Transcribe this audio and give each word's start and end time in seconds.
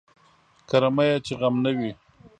کرميه 0.69 1.17
چې 1.25 1.33
غم 1.39 1.55
نه 1.65 1.71
وي. 1.77 1.91